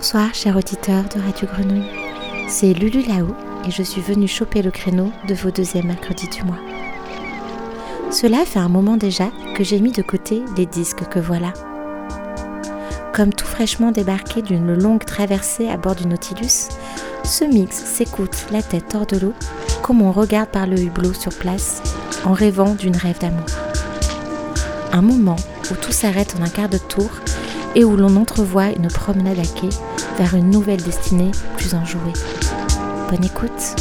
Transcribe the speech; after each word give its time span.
Bonsoir, 0.00 0.34
chers 0.34 0.56
auditeurs 0.56 1.04
de 1.14 1.20
Radio 1.20 1.46
Grenouille. 1.46 1.84
C'est 2.48 2.72
Lulu 2.72 3.02
Lao 3.02 3.36
et 3.68 3.70
je 3.70 3.82
suis 3.82 4.00
venue 4.00 4.26
choper 4.26 4.62
le 4.62 4.70
créneau 4.70 5.12
de 5.28 5.34
vos 5.34 5.50
deuxièmes 5.50 5.88
mercredis 5.88 6.30
du 6.30 6.42
mois. 6.42 6.56
Cela 8.10 8.46
fait 8.46 8.60
un 8.60 8.70
moment 8.70 8.96
déjà 8.96 9.30
que 9.54 9.62
j'ai 9.62 9.78
mis 9.78 9.92
de 9.92 10.00
côté 10.00 10.42
les 10.56 10.64
disques 10.64 11.06
que 11.10 11.18
voilà. 11.18 11.52
Comme 13.12 13.34
tout 13.34 13.44
fraîchement 13.44 13.92
débarqué 13.92 14.40
d'une 14.40 14.72
longue 14.72 15.04
traversée 15.04 15.68
à 15.68 15.76
bord 15.76 15.96
du 15.96 16.06
Nautilus, 16.06 16.70
ce 17.22 17.44
mix 17.44 17.76
s'écoute 17.76 18.46
la 18.50 18.62
tête 18.62 18.94
hors 18.94 19.04
de 19.04 19.18
l'eau 19.18 19.34
comme 19.82 20.00
on 20.00 20.12
regarde 20.12 20.48
par 20.48 20.66
le 20.66 20.80
hublot 20.80 21.12
sur 21.12 21.34
place 21.34 21.82
en 22.24 22.32
rêvant 22.32 22.74
d'une 22.74 22.96
rêve 22.96 23.18
d'amour. 23.18 23.44
Un 24.92 25.02
moment 25.02 25.36
où 25.70 25.74
tout 25.74 25.92
s'arrête 25.92 26.36
en 26.40 26.42
un 26.42 26.48
quart 26.48 26.70
de 26.70 26.78
tour 26.78 27.10
et 27.74 27.84
où 27.84 27.96
l'on 27.96 28.16
entrevoit 28.16 28.70
une 28.70 28.88
promenade 28.88 29.38
à 29.38 29.42
quai 29.42 29.68
vers 30.20 30.34
une 30.34 30.50
nouvelle 30.50 30.82
destinée 30.82 31.30
plus 31.56 31.74
enjouée. 31.74 32.12
Bonne 33.08 33.24
écoute 33.24 33.79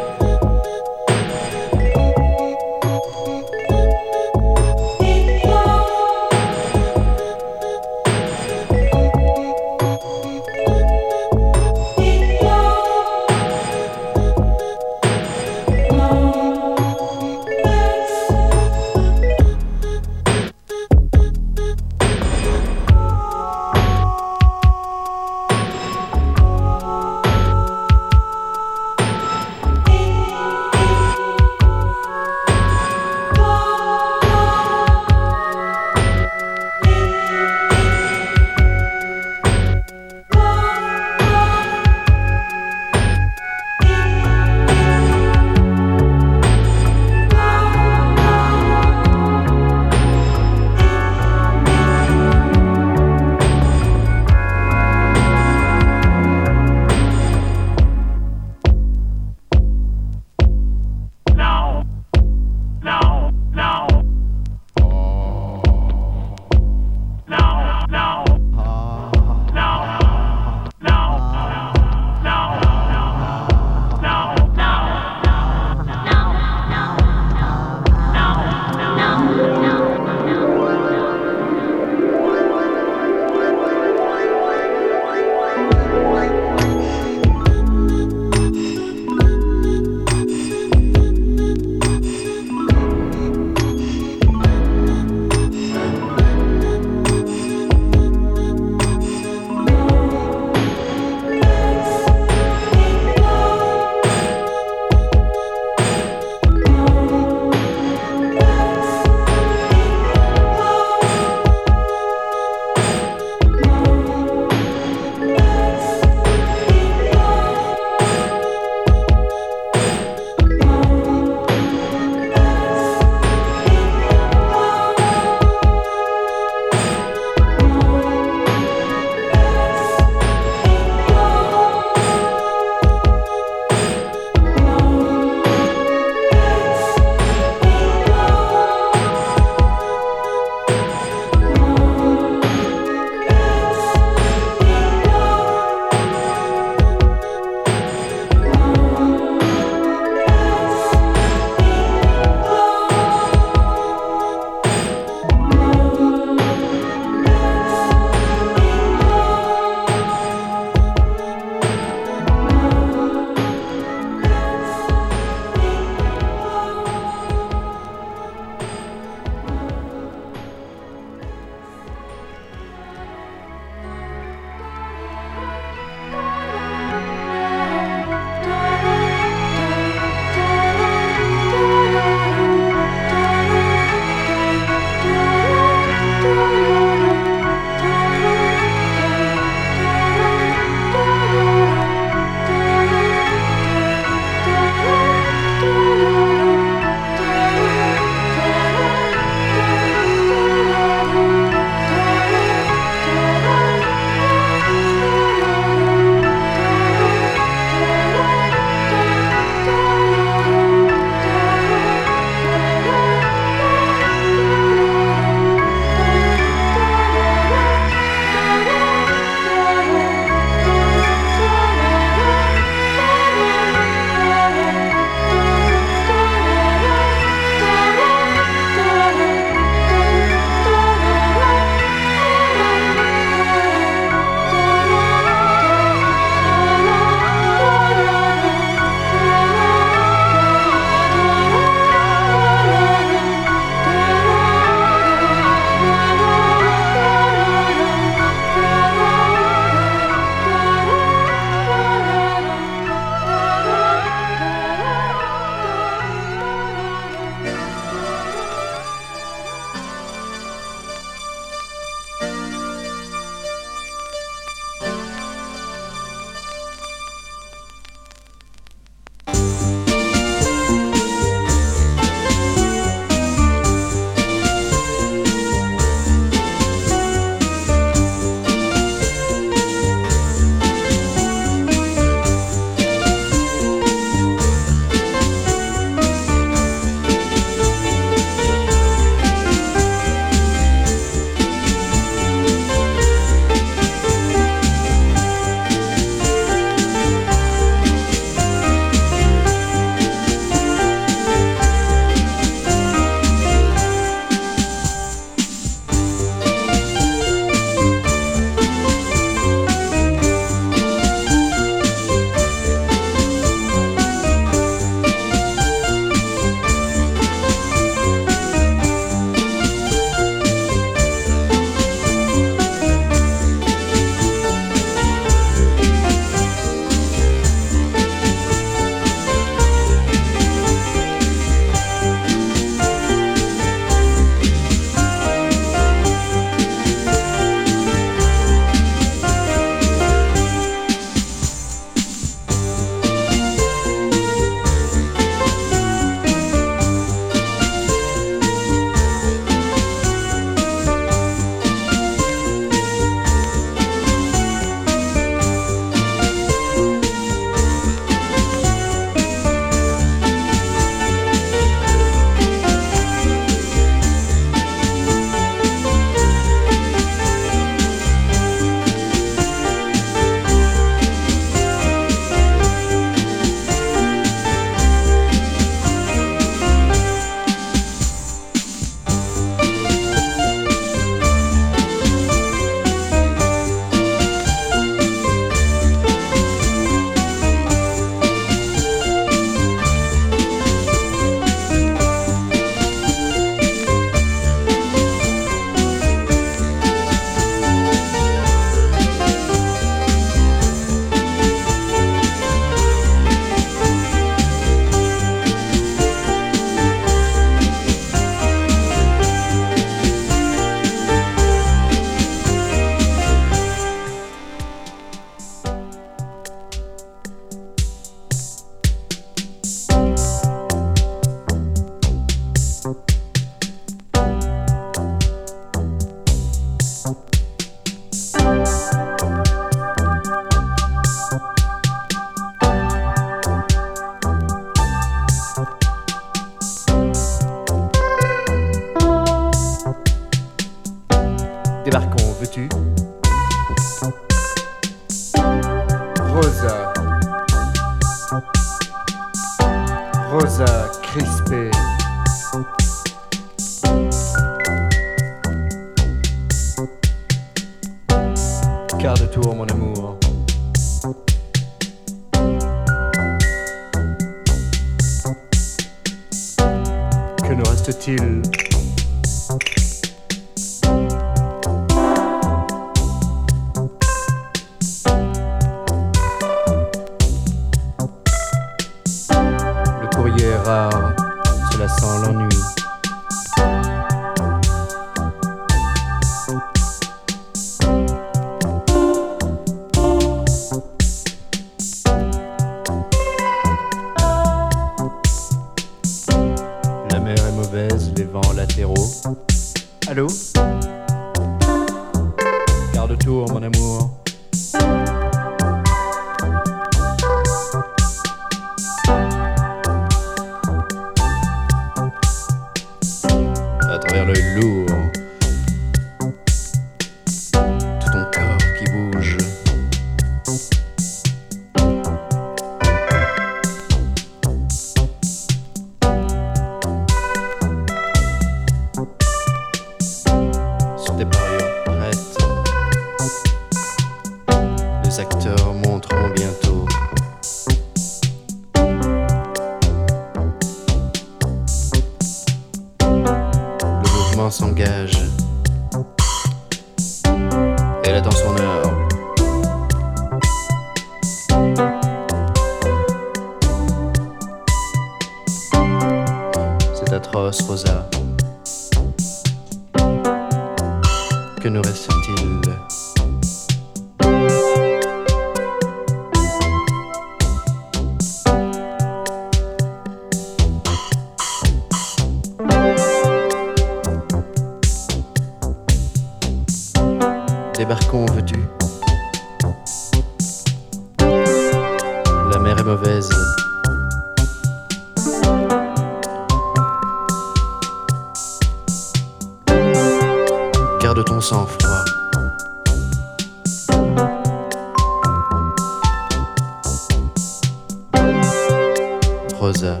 Rosa. 599.70 600.00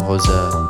Rosa 0.00 0.67